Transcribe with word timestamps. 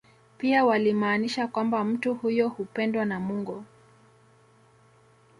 Pia 0.37 0.65
walimaanisha 0.65 1.47
kwamba 1.47 1.83
mtu 1.83 2.13
huyo 2.15 2.49
hupendwa 2.49 3.05
na 3.05 3.19
Mungu 3.19 3.65